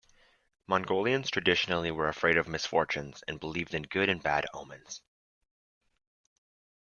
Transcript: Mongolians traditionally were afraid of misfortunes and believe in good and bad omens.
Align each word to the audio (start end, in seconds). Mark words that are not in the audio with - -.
Mongolians 0.65 1.29
traditionally 1.29 1.91
were 1.91 2.07
afraid 2.07 2.35
of 2.35 2.47
misfortunes 2.47 3.23
and 3.27 3.39
believe 3.39 3.71
in 3.75 3.83
good 3.83 4.09
and 4.09 4.19
bad 4.23 4.47
omens. 4.51 5.03